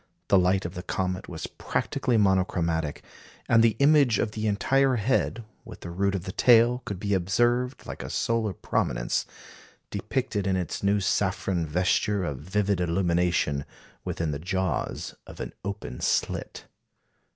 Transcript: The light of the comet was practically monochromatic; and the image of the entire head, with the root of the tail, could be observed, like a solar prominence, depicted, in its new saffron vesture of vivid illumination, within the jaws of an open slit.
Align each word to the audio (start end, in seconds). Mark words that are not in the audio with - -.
The 0.29 0.39
light 0.39 0.65
of 0.65 0.73
the 0.73 0.81
comet 0.81 1.29
was 1.29 1.45
practically 1.45 2.17
monochromatic; 2.17 3.03
and 3.47 3.61
the 3.61 3.75
image 3.77 4.17
of 4.17 4.31
the 4.31 4.47
entire 4.47 4.95
head, 4.95 5.43
with 5.63 5.81
the 5.81 5.91
root 5.91 6.15
of 6.15 6.23
the 6.23 6.31
tail, 6.31 6.81
could 6.85 6.99
be 6.99 7.13
observed, 7.13 7.85
like 7.85 8.01
a 8.01 8.09
solar 8.09 8.51
prominence, 8.53 9.27
depicted, 9.91 10.47
in 10.47 10.55
its 10.55 10.81
new 10.81 11.01
saffron 11.01 11.67
vesture 11.67 12.23
of 12.23 12.39
vivid 12.39 12.81
illumination, 12.81 13.63
within 14.03 14.31
the 14.31 14.39
jaws 14.39 15.13
of 15.27 15.39
an 15.39 15.53
open 15.63 15.99
slit. 16.01 16.65